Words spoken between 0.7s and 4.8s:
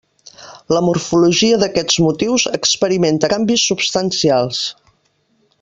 La morfologia d'aquests motius experimenta canvis substancials.